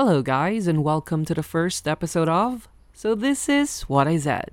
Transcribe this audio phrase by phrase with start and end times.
[0.00, 4.50] Hello, guys, and welcome to the first episode of So This Is What I Zed.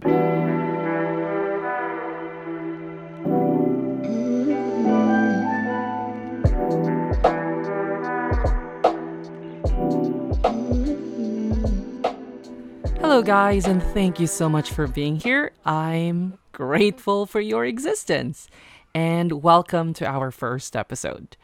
[13.00, 15.52] Hello, guys, and thank you so much for being here.
[15.64, 18.48] I'm grateful for your existence,
[18.96, 21.38] and welcome to our first episode.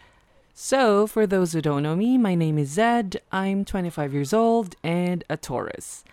[0.64, 3.20] So, for those who don't know me, my name is Zed.
[3.32, 6.04] I'm 25 years old and a Taurus.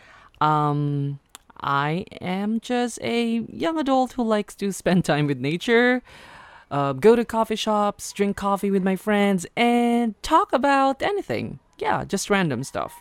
[0.40, 1.18] Um,
[1.60, 6.02] I am just a young adult who likes to spend time with nature,
[6.70, 11.58] uh, go to coffee shops, drink coffee with my friends, and talk about anything.
[11.76, 12.94] Yeah, just random stuff.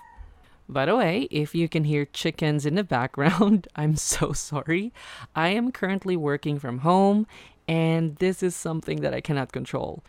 [0.68, 4.92] By the way, if you can hear chickens in the background, I'm so sorry.
[5.34, 7.26] I am currently working from home,
[7.70, 10.04] and this is something that I cannot control.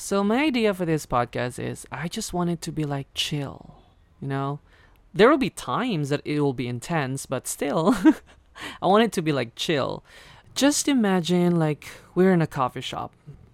[0.00, 3.74] So, my idea for this podcast is I just want it to be like chill,
[4.18, 4.60] you know?
[5.12, 7.94] There will be times that it will be intense, but still,
[8.82, 10.02] I want it to be like chill.
[10.54, 13.12] Just imagine like we're in a coffee shop,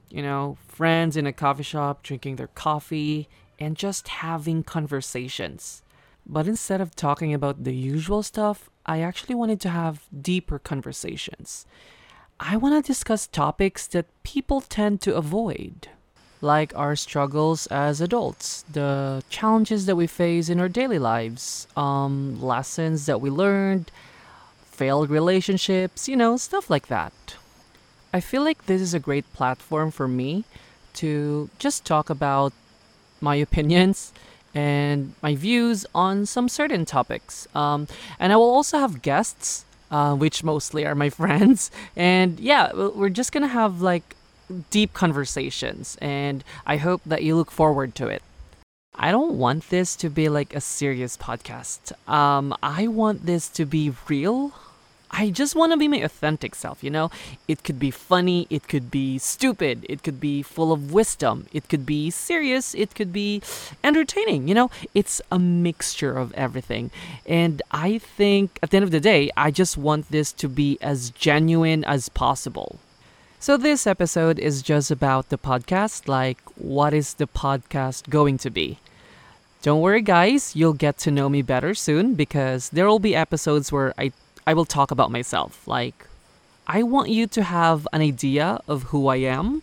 [0.08, 5.82] you know, friends in a coffee shop drinking their coffee and just having conversations.
[6.24, 11.66] But instead of talking about the usual stuff, I actually wanted to have deeper conversations.
[12.38, 15.88] I want to discuss topics that people tend to avoid,
[16.40, 22.40] like our struggles as adults, the challenges that we face in our daily lives, um,
[22.42, 23.90] lessons that we learned,
[24.64, 27.12] failed relationships, you know, stuff like that.
[28.12, 30.44] I feel like this is a great platform for me
[30.94, 32.52] to just talk about
[33.20, 34.12] my opinions
[34.54, 37.46] and my views on some certain topics.
[37.54, 41.70] Um, and I will also have guests, uh, which mostly are my friends.
[41.94, 44.16] And yeah, we- we're just gonna have like
[44.70, 48.22] deep conversations, and I hope that you look forward to it.
[48.94, 51.92] I don't want this to be like a serious podcast.
[52.08, 54.52] Um, I want this to be real.
[55.10, 57.10] I just want to be my authentic self, you know?
[57.46, 61.68] It could be funny, it could be stupid, it could be full of wisdom, it
[61.68, 63.40] could be serious, it could be
[63.84, 64.70] entertaining, you know?
[64.94, 66.90] It's a mixture of everything.
[67.24, 70.76] And I think at the end of the day, I just want this to be
[70.80, 72.80] as genuine as possible.
[73.38, 78.50] So, this episode is just about the podcast like, what is the podcast going to
[78.50, 78.78] be?
[79.60, 83.70] Don't worry, guys, you'll get to know me better soon because there will be episodes
[83.70, 84.12] where I,
[84.46, 85.68] I will talk about myself.
[85.68, 86.06] Like,
[86.66, 89.62] I want you to have an idea of who I am,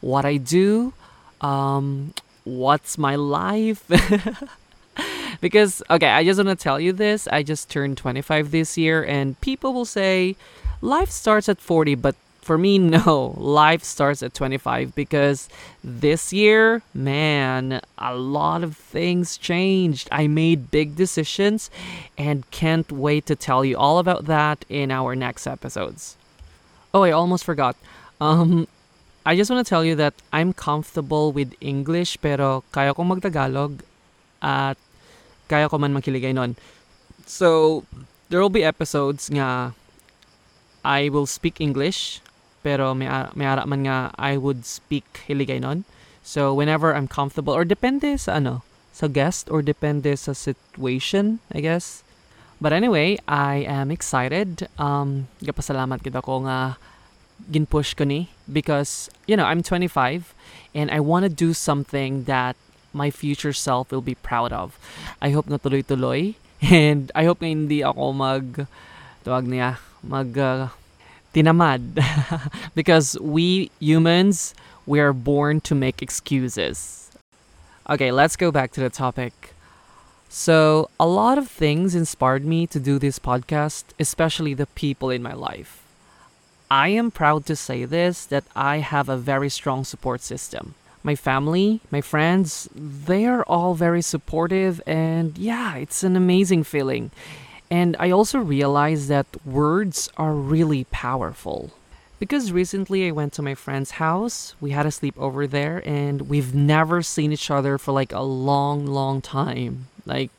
[0.00, 0.92] what I do,
[1.40, 2.14] um,
[2.44, 3.82] what's my life.
[5.40, 7.26] because, okay, I just want to tell you this.
[7.28, 10.36] I just turned 25 this year, and people will say
[10.80, 12.14] life starts at 40, but
[12.48, 13.36] for me, no.
[13.36, 15.52] Life starts at 25 because
[15.84, 20.08] this year, man, a lot of things changed.
[20.10, 21.70] I made big decisions
[22.16, 26.16] and can't wait to tell you all about that in our next episodes.
[26.96, 27.76] Oh, I almost forgot.
[28.18, 28.66] Um,
[29.28, 33.84] I just want to tell you that I'm comfortable with English pero kaya kong magtagalog
[34.40, 34.80] at
[35.52, 36.56] kaya ko man mag-Hiligaynon.
[37.28, 37.84] So,
[38.32, 39.76] there will be episodes nga
[40.80, 42.24] I will speak English
[42.62, 45.84] pero may, may ara man nga I would speak Hiligay nun.
[46.22, 48.60] So, whenever I'm comfortable or depende sa ano,
[48.92, 52.02] sa guest or depende sa situation, I guess.
[52.60, 54.66] But anyway, I am excited.
[54.76, 56.76] Um, gapasalamat kita ko nga
[57.46, 60.34] ginpush ko ni because, you know, I'm 25
[60.74, 62.58] and I want to do something that
[62.90, 64.74] my future self will be proud of.
[65.22, 68.66] I hope na tuloy-tuloy and I hope nga hindi ako mag
[69.22, 70.74] tawag niya, mag uh,
[71.34, 72.02] tinamad
[72.74, 74.54] because we humans
[74.86, 77.10] we are born to make excuses.
[77.88, 79.54] Okay, let's go back to the topic.
[80.30, 85.22] So, a lot of things inspired me to do this podcast, especially the people in
[85.22, 85.82] my life.
[86.70, 90.74] I am proud to say this that I have a very strong support system.
[91.02, 97.10] My family, my friends, they are all very supportive, and yeah, it's an amazing feeling.
[97.70, 101.70] And I also realized that words are really powerful.
[102.18, 106.52] Because recently I went to my friend's house, we had a sleepover there, and we've
[106.54, 109.86] never seen each other for like a long, long time.
[110.04, 110.30] Like,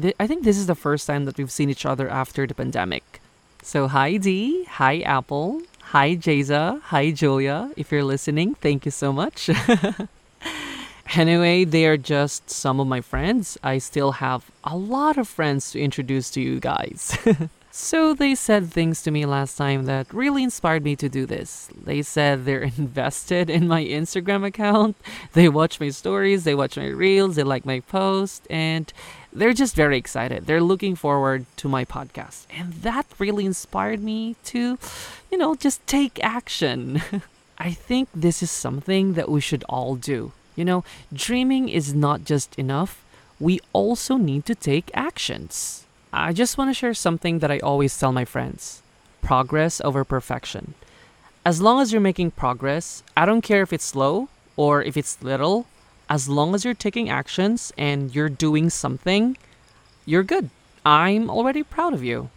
[0.00, 2.54] th- I think this is the first time that we've seen each other after the
[2.54, 3.20] pandemic.
[3.62, 5.60] So, hi Dee, hi Apple,
[5.92, 7.70] hi Jaza, hi Julia.
[7.76, 9.50] If you're listening, thank you so much.
[11.14, 13.58] Anyway, they are just some of my friends.
[13.62, 17.18] I still have a lot of friends to introduce to you guys.
[17.72, 21.70] So they said things to me last time that really inspired me to do this.
[21.84, 24.96] They said they're invested in my Instagram account.
[25.34, 28.92] They watch my stories, they watch my reels, they like my posts, and
[29.32, 30.46] they're just very excited.
[30.46, 32.46] They're looking forward to my podcast.
[32.50, 34.76] And that really inspired me to,
[35.30, 37.00] you know, just take action.
[37.58, 40.32] I think this is something that we should all do.
[40.60, 43.02] You know, dreaming is not just enough,
[43.40, 45.86] we also need to take actions.
[46.12, 48.82] I just want to share something that I always tell my friends
[49.22, 50.74] progress over perfection.
[51.46, 55.22] As long as you're making progress, I don't care if it's slow or if it's
[55.22, 55.64] little,
[56.10, 59.38] as long as you're taking actions and you're doing something,
[60.04, 60.50] you're good.
[60.84, 62.28] I'm already proud of you.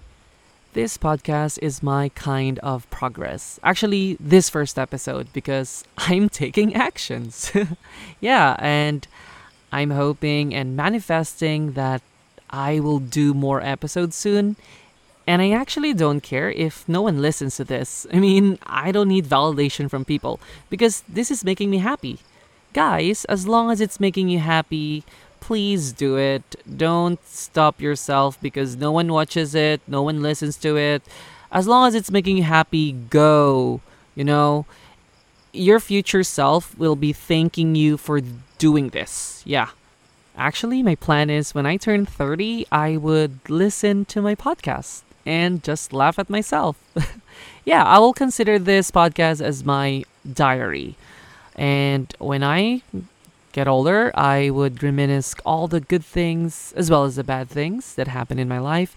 [0.73, 3.59] This podcast is my kind of progress.
[3.61, 7.51] Actually, this first episode because I'm taking actions.
[8.19, 9.07] yeah, and
[9.71, 12.01] I'm hoping and manifesting that
[12.49, 14.55] I will do more episodes soon.
[15.27, 18.07] And I actually don't care if no one listens to this.
[18.11, 20.39] I mean, I don't need validation from people
[20.71, 22.17] because this is making me happy.
[22.73, 25.03] Guys, as long as it's making you happy,
[25.44, 26.56] please do it.
[26.78, 31.04] Don't stop yourself because no one watches it, no one listens to it.
[31.51, 33.81] As long as it's making you happy, go.
[34.16, 34.66] You know,
[35.51, 38.22] your future self will be thanking you for
[38.57, 39.44] doing this.
[39.45, 39.72] Yeah.
[40.38, 45.62] Actually, my plan is when I turn 30, I would listen to my podcast and
[45.62, 46.78] just laugh at myself.
[47.66, 50.95] yeah, I will consider this podcast as my diary.
[51.57, 52.81] And when I
[53.53, 57.95] get older, I would reminisce all the good things as well as the bad things
[57.95, 58.95] that happened in my life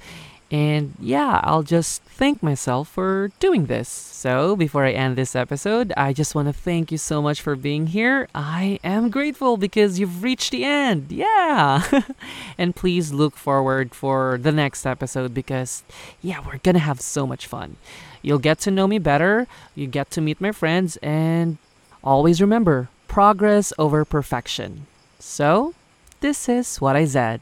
[0.50, 3.88] and yeah, I'll just thank myself for doing this.
[3.88, 7.56] So, before I end this episode, I just want to thank you so much for
[7.56, 8.28] being here.
[8.32, 11.10] I am grateful because you've reached the end.
[11.10, 11.82] Yeah.
[12.58, 15.82] and please look forward for the next episode because
[16.22, 17.76] yeah, we're going to have so much fun.
[18.22, 21.58] You'll get to know me better, you get to meet my friends, and
[22.04, 24.84] always remember progress over perfection.
[25.18, 25.72] So,
[26.20, 27.40] this is what I said.